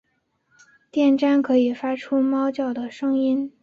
[0.89, 3.53] 电鲇可以发出猫叫的声音。